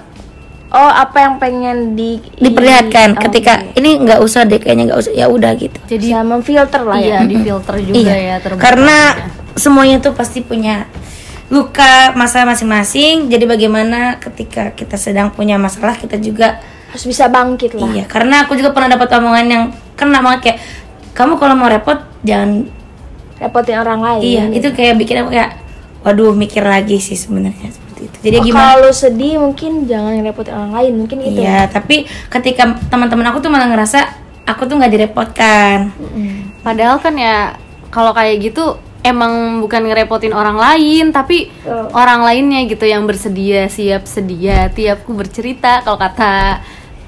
[0.73, 3.77] Oh, apa yang pengen di diperlihatkan Oh, ketika oke.
[3.77, 7.21] ini nggak usah deh kayaknya nggak usah ya udah gitu bisa memfilter lah ya.
[7.21, 9.53] iya di filter juga iya ya terbuka karena juga.
[9.53, 10.89] semuanya tuh pasti punya
[11.51, 16.57] luka masalah masing-masing jadi bagaimana ketika kita sedang punya masalah kita juga
[16.89, 17.93] Harus bisa bangkit lah.
[17.93, 20.59] iya karena aku juga pernah dapat omongan yang kena banget kayak
[21.13, 22.65] kamu kalau mau repot jangan
[23.43, 24.23] Repotin orang lain.
[24.23, 25.59] iya itu kayak bikin aku kayak
[26.03, 30.53] waduh mikir lagi sih sebenarnya seperti itu jadi Oh, gimana Kalau sedih mungkin jangan ngerepotin
[30.53, 31.39] orang lain, mungkin gitu.
[31.39, 33.99] iya tapi ketika teman-teman aku tuh malah ngerasa
[34.45, 35.91] aku tuh nggak direpotkan
[36.61, 41.91] Padahal kan ya kalau kayak gitu emang bukan ngerepotin orang lain, tapi Betul.
[41.91, 46.63] orang lainnya gitu yang bersedia, siap sedia, tiapku bercerita kalau kata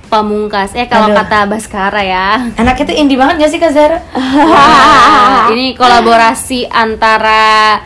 [0.07, 0.73] Pamungkas.
[0.73, 1.19] Eh kalau Aduh.
[1.19, 2.29] kata Baskara ya.
[2.61, 7.81] anaknya tuh indie banget gak sih kak Zara Wah, ini kolaborasi antara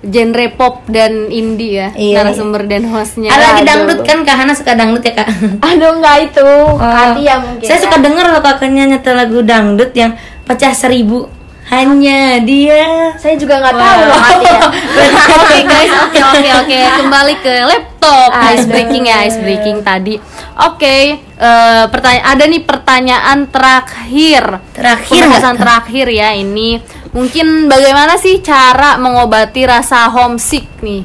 [0.00, 3.26] genre pop dan indie ya, Iya, narasumber dan hostnya.
[3.28, 5.28] ada lagi dangdut kan kak Hana suka dangdut ya kak
[5.66, 6.46] Aduh enggak itu.
[6.46, 7.66] Oh, Katia mungkin.
[7.66, 7.82] Saya ya.
[7.82, 10.14] suka denger loh kakaknya nyetel lagu dangdut yang
[10.46, 11.26] pecah seribu
[11.66, 13.10] hanya dia.
[13.18, 14.20] Saya juga nggak tahu loh.
[15.36, 16.78] Oke guys, oke oke oke.
[17.02, 18.30] Kembali ke laptop.
[18.54, 20.14] Ice breaking ya, ice breaking tadi.
[20.62, 24.62] Oke, eh, pertanyaan ada nih pertanyaan terakhir.
[24.72, 26.78] Terakhir Pembahasan terakhir ya ini.
[27.10, 31.02] Mungkin bagaimana sih cara mengobati rasa homesick nih?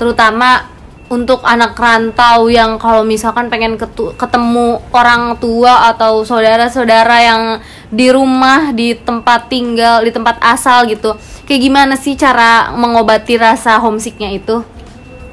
[0.00, 0.77] Terutama
[1.08, 7.42] untuk anak rantau yang kalau misalkan pengen ketu- ketemu orang tua atau saudara-saudara yang
[7.88, 11.16] di rumah, di tempat tinggal, di tempat asal gitu.
[11.48, 14.60] Kayak gimana sih cara mengobati rasa homesicknya itu?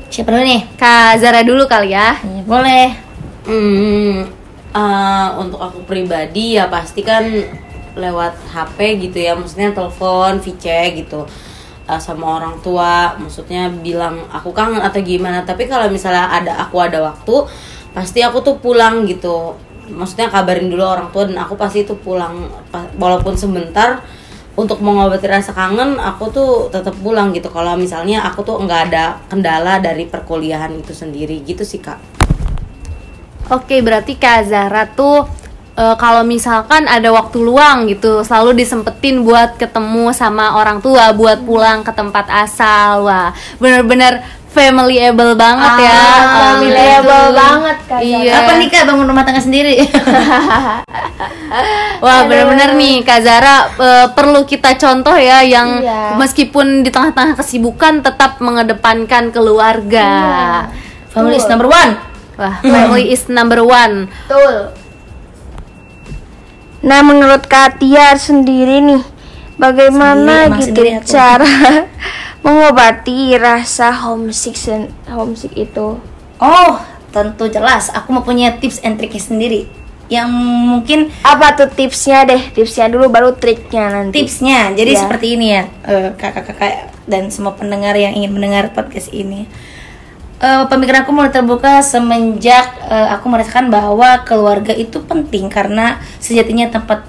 [0.08, 0.64] Siapa dulu nih?
[0.80, 2.16] Kak Zara dulu kali ya.
[2.24, 2.88] Ya, boleh.
[3.44, 4.32] Hmm,
[4.72, 7.28] eh, untuk aku pribadi ya pasti kan
[7.96, 10.66] lewat HP gitu ya, maksudnya telepon, VC
[11.04, 11.28] gitu
[11.86, 15.45] Eh, sama orang tua, maksudnya bilang aku kangen atau gimana.
[15.45, 17.45] Tapi kalau misalnya ada aku ada waktu,
[17.93, 19.54] pasti aku tuh pulang gitu.
[19.86, 22.50] Maksudnya kabarin dulu orang tua dan aku pasti itu pulang,
[22.98, 24.02] walaupun sebentar
[24.58, 29.19] untuk mengobati rasa kangen aku tuh tetap pulang gitu kalau misalnya aku tuh nggak ada
[29.28, 32.00] kendala dari perkuliahan itu sendiri gitu sih kak
[33.45, 35.30] Oke, berarti Kak Zara tuh
[35.76, 41.42] eh, kalau misalkan ada waktu luang gitu, selalu disempetin buat ketemu sama orang tua, buat
[41.42, 43.04] pulang ke tempat asal.
[43.04, 45.92] Wah, bener-bener familyable banget ya.
[45.92, 47.36] Ah, orang familyable itu.
[47.36, 48.24] banget, Kak Zara.
[48.24, 48.34] Iya.
[48.34, 49.74] Kapan nikah bangun rumah tangga sendiri?
[52.00, 56.16] Wah, bener-bener nih Kak Zara eh, perlu kita contoh ya yang Iya.
[56.16, 60.10] meskipun di tengah-tengah kesibukan tetap mengedepankan keluarga.
[61.12, 62.00] Family is number one.
[62.36, 64.08] Wah, family is number one.
[64.28, 64.72] Betul.
[66.86, 69.02] Nah, menurut Katia sendiri nih,
[69.58, 71.50] bagaimana Sendiri, gitu cara
[72.45, 74.54] mengobati rasa homesick
[75.08, 75.98] homesick itu?
[76.38, 76.71] Oh,
[77.10, 77.89] tentu jelas.
[77.89, 79.62] Aku mempunyai tips and triknya sendiri.
[80.06, 80.30] Yang
[80.69, 82.54] mungkin Apa tuh tipsnya deh?
[82.54, 84.21] Tipsnya dulu baru triknya nanti.
[84.21, 85.02] tipsnya jadi Iya.
[85.02, 89.50] seperti ini ya eh, kakak-kakak dan semua pendengar yang ingin mendengar podcast ini
[90.36, 96.67] Eh, pemikiran aku mulai terbuka semenjak eh, aku merasakan bahwa keluarga itu penting karena sejatinya
[96.67, 97.08] tempat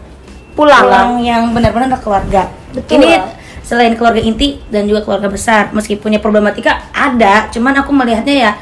[0.54, 0.86] Pulang.
[0.86, 3.02] pulang yang benar-benar keluarga Betul.
[3.02, 3.18] ini
[3.66, 8.52] selain keluarga inti dan juga keluarga besar meskipun ya problematika ada cuman aku melihatnya ya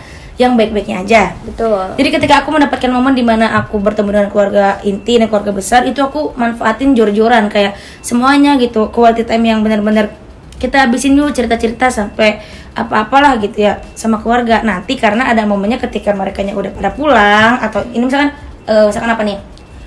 [0.41, 2.01] yang baik-baiknya aja Betul.
[2.01, 5.85] jadi ketika aku mendapatkan momen di mana aku bertemu dengan keluarga inti dan keluarga besar
[5.85, 10.24] itu aku manfaatin jor-joran kayak semuanya gitu quality time yang benar-benar
[10.59, 12.41] kita habisin dulu cerita-cerita sampai
[12.75, 14.63] apa-apalah gitu ya sama keluarga.
[14.67, 18.31] Nanti karena ada momennya ketika mereka udah pada pulang atau ini misalkan
[18.67, 19.39] eh, misalkan apa nih?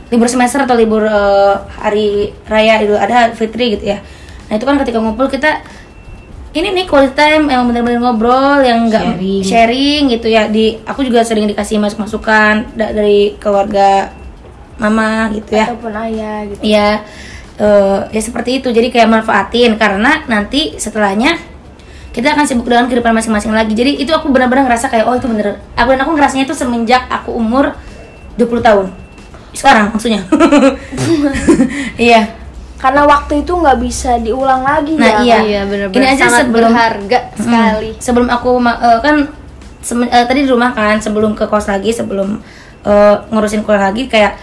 [0.08, 4.00] Libur semester atau libur eh, hari raya Idul Adha Fitri gitu ya.
[4.48, 5.60] Nah itu kan ketika ngumpul kita
[6.56, 9.44] ini nih quality time yang benar-benar ngobrol yang enggak Sharing.
[9.44, 10.48] sharing gitu ya.
[10.48, 14.16] Di aku juga sering dikasih masuk masukan dari keluarga
[14.82, 15.70] mama gitu ya.
[15.70, 16.62] Ataupun ayah gitu.
[16.64, 16.90] Iya,
[17.58, 18.70] eh, ya seperti itu.
[18.70, 21.36] Jadi kayak manfaatin karena nanti setelahnya
[22.10, 23.74] kita akan sibuk dengan kehidupan masing-masing lagi.
[23.74, 25.58] Jadi itu aku benar-benar ngerasa kayak oh itu bener.
[25.74, 27.78] Aku dan aku ngerasanya itu semenjak aku umur
[28.36, 28.88] 20 tahun.
[29.52, 30.22] Sekarang maksudnya.
[31.98, 32.22] Iya.
[32.78, 35.18] Karena waktu itu nggak bisa diulang lagi Nah, ya.
[35.20, 35.38] iya.
[35.42, 37.90] Iya, bener-bener Ini aja sangat sebelum- berharga sekali.
[37.90, 39.16] Hmm, sebelum aku ma- eh, kan
[39.82, 42.38] sem- eh, tadi di rumah kan sebelum ke kos lagi sebelum
[42.80, 44.38] eh, ngurusin kuliah lagi kayak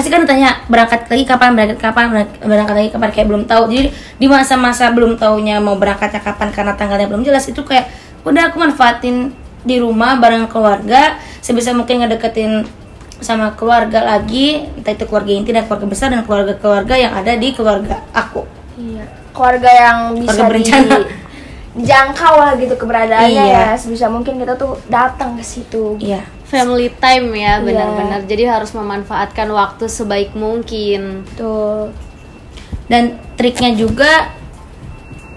[0.00, 3.92] pasti kan ditanya berangkat lagi kapan berangkat kapan berangkat, lagi kapan kayak belum tahu jadi
[3.92, 7.92] di masa-masa belum taunya mau berangkatnya kapan karena tanggalnya belum jelas itu kayak
[8.24, 12.64] udah aku manfaatin di rumah bareng keluarga sebisa mungkin ngedeketin
[13.20, 17.52] sama keluarga lagi entah itu keluarga inti dan keluarga besar dan keluarga-keluarga yang ada di
[17.52, 18.48] keluarga aku
[18.80, 19.04] Iya.
[19.36, 20.96] Keluarga yang bisa Keluarga berencana.
[20.96, 21.00] di
[21.70, 23.60] dijangkau lah gitu keberadaannya Iya.
[23.68, 23.76] ya.
[23.76, 26.00] Sebisa mungkin kita tuh datang ke situ.
[26.00, 27.62] iya Family time ya, Iya.
[27.62, 28.20] benar-benar.
[28.26, 31.22] Jadi harus memanfaatkan waktu sebaik mungkin.
[31.34, 31.94] Tuh.
[32.90, 34.34] dan triknya juga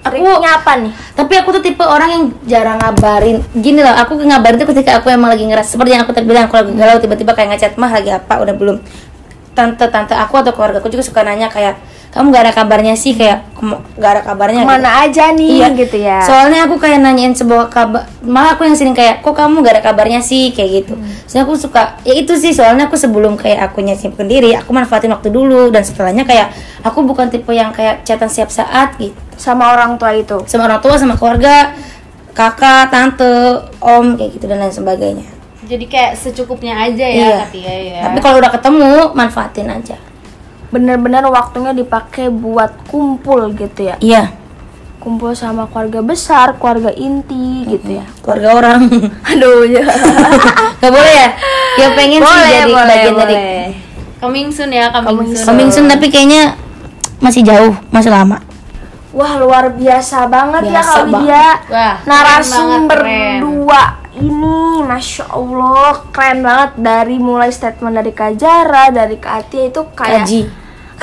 [0.02, 0.89] aku Triknya apa nih?
[1.13, 5.13] tapi aku tuh tipe orang yang jarang ngabarin gini loh aku ngabarin tuh ketika aku
[5.13, 7.93] emang lagi ngeras seperti yang aku tadi bilang aku lagi galau tiba-tiba kayak ngechat mah
[7.93, 8.82] lagi apa udah belum
[9.54, 11.78] tante tante aku atau keluarga aku juga suka nanya kayak
[12.13, 14.69] kamu gak ada kabarnya sih kayak "Kemo- gak ada kabarnya gitu.
[14.69, 16.21] Ke mana aja nih Iya gitu ya?
[16.21, 19.84] Soalnya aku kayak nanyain sebuah kabar, malah aku yang sering kayak, kok kamu gak ada
[19.84, 20.93] kabarnya sih kayak gitu.
[21.26, 25.10] Soalnya aku suka, ya itu sih soalnya aku sebelum kayak aku nyimpen diri, aku manfaatin
[25.10, 29.17] waktu dulu dan setelahnya kayak aku bukan tipe yang kayak chatan setiap saat gitu.
[29.34, 30.45] sama orang tua itu.
[30.45, 31.73] Sama orang tua, sama keluarga,
[32.32, 33.34] kakak, tante,
[33.80, 35.26] om kayak gitu dan lain sebagainya.
[35.63, 37.38] Jadi kayak secukupnya aja ya Iya.
[37.47, 37.99] Katia ya.
[38.06, 39.97] Tapi kalau udah ketemu, manfaatin aja.
[40.73, 43.95] Bener-bener waktunya dipakai buat kumpul gitu ya.
[44.01, 44.33] Iya,
[44.97, 48.07] Kumpul sama keluarga besar, keluarga inti gitu ya.
[48.23, 48.81] keluarga orang.
[49.29, 49.83] Aduh, ya.
[50.79, 51.29] Gak boleh ya?
[51.75, 53.38] Ya pengen sih boleh, jadi boleh, bagian dari
[54.17, 55.45] coming soon ya, coming, Coming soon.
[55.45, 56.55] Coming soon tapi kayaknya
[57.19, 58.39] masih jauh, masih lama.
[59.12, 61.21] Wah, luar biasa banget ya Biasa kalau banget.
[61.21, 61.47] dia.
[61.69, 62.99] Wah, narasumber
[63.43, 63.81] dua
[64.13, 70.23] ini masya allah keren banget dari mulai statement dari Kajara dari Kak Atia itu kayak
[70.23, 70.41] Kaji.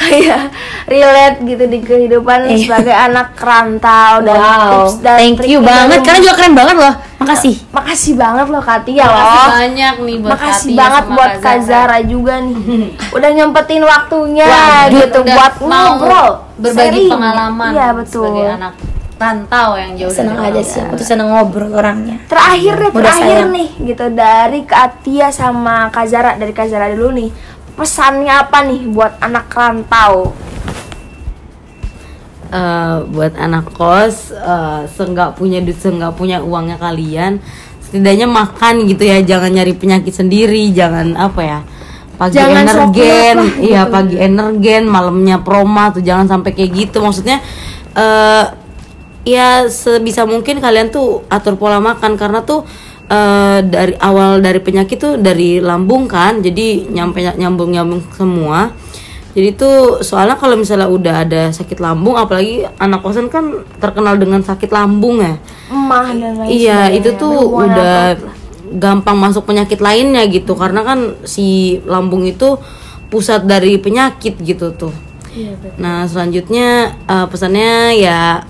[0.01, 0.49] Kayak
[0.87, 2.57] relate gitu di kehidupan Iya.
[2.59, 6.01] sebagai anak rantau dan Wow, tips dan thank you banget.
[6.01, 6.95] Kalian juga keren banget loh.
[7.21, 7.55] Makasih.
[7.71, 11.33] makasih banget loh Kak Atia Makasih loh banyak nih buat makasih Katia banget sama buat
[11.39, 11.99] Kak Zara.
[12.03, 12.57] Juga nih
[13.17, 17.11] udah nyempetin waktunya Wah, gitu udah buat mau ngobrol berbagi sharing.
[17.11, 18.75] pengalaman iya betul sebagai anak
[19.17, 20.81] rantau yang jauh Seneng dari aja sih.
[20.81, 22.17] Aku tuh seneng ngobrol orangnya.
[22.25, 23.53] terakhir deh terakhir sayang.
[23.53, 27.29] nih gitu dari Kak Atia sama Kak Zara dari Kak Zara dulu nih
[27.81, 30.37] pesannya apa nih buat anak rantau?
[32.51, 37.39] Eh, buat anak kos eh, seenggak punya duit seenggak punya uangnya kalian
[37.79, 41.61] setidaknya makan gitu ya jangan nyari penyakit sendiri jangan apa ya
[42.19, 46.99] pagi Jangan energen lah, iya pagi energen malamnya proma tuh jangan sampai kayak gitu.
[46.99, 47.39] Maksudnya
[47.95, 48.45] eh
[49.23, 52.67] ya sebisa mungkin kalian tuh atur pola makan karena tuh
[53.11, 58.71] eh, dari awal dari penyakit tuh dari lambung kan jadi nyampe nyambung nyambung semua
[59.31, 64.43] jadi tuh soalnya kalau misalnya udah ada sakit lambung apalagi anak kosan kan terkenal dengan
[64.43, 65.35] sakit lambung ya
[65.71, 68.35] emah dan lain iya itu tuh udah lah.
[68.71, 72.59] gampang masuk penyakit lainnya gitu karena kan si lambung itu
[73.11, 74.95] pusat dari penyakit gitu tuh
[75.31, 75.79] Iya, betul.
[75.79, 76.69] Nah selanjutnya
[77.07, 78.43] eh, pesannya ya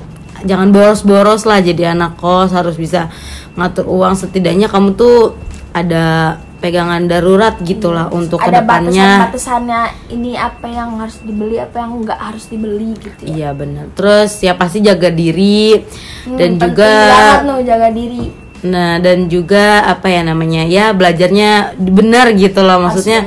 [0.44, 3.08] jangan boros-boros lah jadi anak kos harus bisa
[3.54, 4.14] ngatur uang.
[4.16, 5.36] Setidaknya kamu tuh
[5.70, 9.32] ada pegangan darurat gitulah untuk ada ke depannya.
[9.32, 9.80] batasan-batasannya
[10.12, 13.28] ini apa yang harus dibeli apa yang nggak harus dibeli gitu ya.
[13.32, 13.84] Iya benar.
[13.96, 15.80] Terus ya pasti jaga diri
[16.20, 18.24] Hmm, dan juga banget loh jaga diri.
[18.60, 23.24] Nah dan juga apa ya namanya ya belajarnya benar gitu loh maksudnya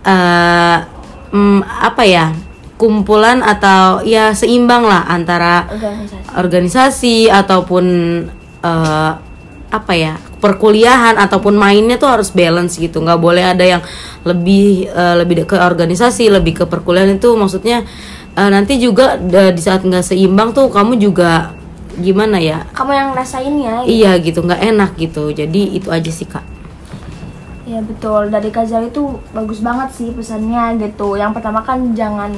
[0.00, 0.78] eh
[1.36, 2.32] mm, apa ya
[2.76, 6.16] kumpulan atau ya seimbang lah antara organisasi.
[6.36, 7.84] organisasi ataupun
[8.60, 9.12] eh,
[9.66, 13.00] apa ya perkuliahan ataupun mainnya tuh harus balance gitu.
[13.00, 13.82] Nggak boleh ada yang
[14.22, 17.16] lebih eh, lebih ke organisasi lebih ke perkuliahan.
[17.16, 17.82] Itu maksudnya
[18.36, 21.56] eh, nanti juga eh, di saat nggak seimbang tuh kamu juga
[21.96, 22.68] gimana ya?
[22.76, 24.44] Kamu yang rasain ya iya gitu.
[24.44, 25.32] Nggak enak gitu.
[25.32, 26.44] Jadi itu aja sih kak.
[27.66, 28.30] Ya betul.
[28.30, 31.16] Dari Kazal itu bagus banget sih pesannya gitu.
[31.18, 32.36] Yang pertama kan jangan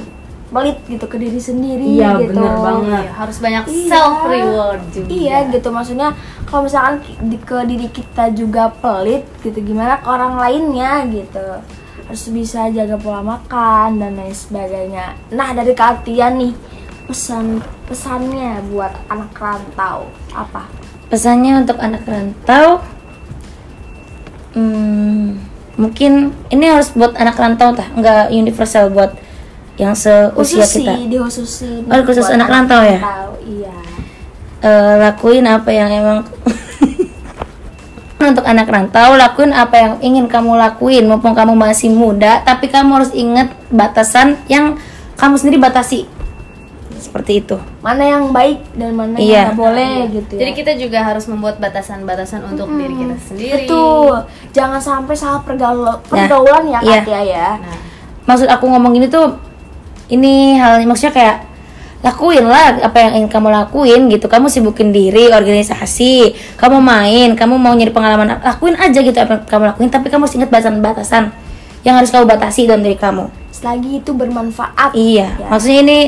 [0.49, 2.41] pelit gitu ke diri sendiri Iya, gitu.
[2.41, 3.05] bener banget.
[3.05, 3.89] Iya, harus banyak Iya.
[3.93, 5.09] self reward juga.
[5.13, 6.09] Iya gitu maksudnya
[6.49, 6.95] kalau misalkan
[7.29, 11.61] di, ke diri kita juga pelit gitu gimana ke orang lainnya gitu
[12.09, 15.13] harus bisa jaga pola makan dan lain sebagainya.
[15.29, 16.57] Nah dari Atia nih
[17.05, 20.65] pesan pesannya buat anak rantau apa?
[21.13, 22.81] Pesannya untuk anak rantau
[24.57, 25.37] hmm,
[25.77, 29.13] mungkin ini harus buat anak rantau tah, nggak universal buat
[29.79, 30.93] yang seusia Khusus kita.
[30.99, 31.87] sih.
[31.87, 32.99] Oh, khusus anak rantau ya?
[33.41, 33.75] Iya.
[34.59, 36.19] Eh, lakuin apa yang emang
[38.21, 42.91] untuk anak rantau lakuin apa yang ingin kamu lakuin mumpung kamu masih muda tapi kamu
[42.93, 44.75] harus ingat batasan yang
[45.15, 46.11] kamu sendiri batasi
[46.99, 49.23] seperti itu mana yang baik dan mana Iya.
[49.23, 50.41] yang nggak boleh gitu ya.
[50.43, 53.53] Jadi kita juga harus membuat batasan-batasan untuk diri kita sendiri.
[53.65, 54.27] Betul.
[54.51, 56.99] Jangan sampai salah pergaul- pergaulan ya iya.
[56.99, 57.49] Katia ya.
[57.57, 57.79] Nah,
[58.27, 59.31] maksud aku ngomong ini tuh
[60.09, 61.37] ini hal maksudnya kayak
[61.99, 67.55] lakuin lah apa yang ingin kamu lakuin gitu kamu sibukin diri organisasi kamu main kamu
[67.55, 71.25] mau nyari pengalaman lakuin aja gitu apa yang kamu lakuin tapi kamu harus ingat batasan-batasan
[71.83, 74.95] yang harus kamu batasi dalam diri kamu Selagi itu bermanfaat.
[74.95, 75.47] iya Ya.
[75.49, 75.99] maksudnya ini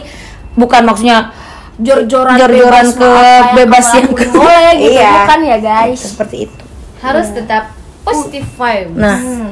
[0.53, 1.35] bukan maksudnya
[1.77, 5.11] Jor-joran Jor-joran bebas ke mau apa yang bebas kamu yang ke- boleh gitu Iya.
[5.17, 5.99] bukan ya guys.
[6.05, 6.63] seperti itu
[7.01, 7.63] harus tetap
[8.01, 8.91] positive vibe.
[8.95, 9.51] nah Hmm.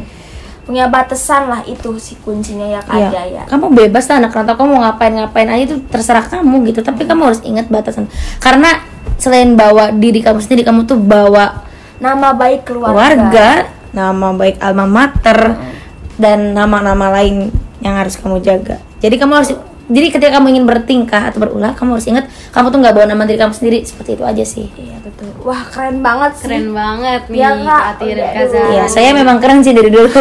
[0.69, 3.09] Punya batasan lah itu si kuncinya ya Kak Iya.
[3.09, 3.43] Adia ya.
[3.49, 6.85] Kamu bebas lah anak rantau kamu mau ngapain-ngapain aja itu terserah kamu gitu.
[6.85, 8.05] Tapi kamu harus ingat batasan.
[8.37, 8.85] Karena
[9.17, 11.65] selain bawa diri kamu sendiri, kamu tuh bawa
[11.99, 12.93] Nama baik keluarga.
[12.93, 13.49] keluarga,
[13.91, 15.39] nama baik alma mater
[16.15, 17.49] dan nama-nama lain
[17.81, 18.77] yang harus kamu jaga.
[19.01, 19.51] Jadi kamu harus
[19.89, 23.25] jadi ketika kamu ingin bertingkah atau berulah, kamu harus ingat kamu tuh nggak bawa nama
[23.25, 24.69] diri kamu sendiri seperti itu aja sih.
[24.77, 25.33] Iya betul.
[25.49, 26.45] Wah keren banget sih.
[26.45, 28.05] Keren banget nih Iya, Kak.
[28.05, 28.63] Kaza.
[28.69, 30.13] Iya, saya memang keren sih dari dulu.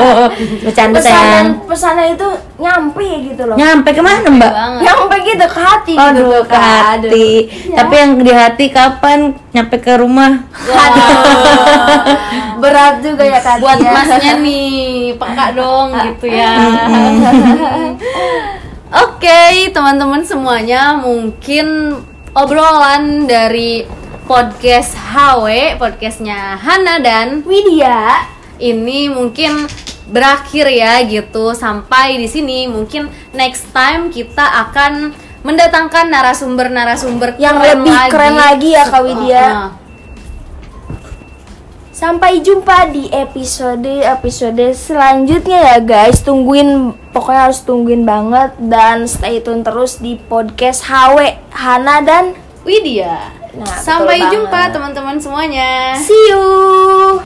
[0.68, 2.28] Bercanda Pesanan pesannya itu
[2.60, 3.56] nyampe gitu loh.
[3.56, 4.52] Nyampe ke mana mbak?
[4.52, 4.80] banget.
[4.84, 7.28] Nyampe gitu ke hati gitu Aduh ke hati.
[7.72, 10.44] Tapi yang di hati kapan nyampe ke rumah?
[12.60, 16.52] Berat juga ya Kak Buat masnya nih, peka dong gitu ya.
[18.86, 21.98] Oke, teman-teman semuanya, mungkin
[22.30, 23.82] obrolan dari
[24.30, 28.30] podcast HW, podcastnya Hana dan Widya.
[28.56, 29.68] ini mungkin
[30.08, 35.12] berakhir ya gitu sampai di sini mungkin next time kita akan
[35.44, 39.44] mendatangkan narasumber-narasumber Yang keren lebih keren lagi ya, Kak Widya.
[39.44, 39.85] Uh-uh.
[41.96, 46.20] Sampai jumpa di episode episode selanjutnya ya guys.
[46.20, 52.36] Tungguin pokoknya harus tungguin banget dan stay tune terus di podcast HW Hana dan
[52.68, 53.32] Widya.
[53.56, 55.96] Nah, sampai jumpa teman-teman semuanya.
[55.96, 57.24] see you.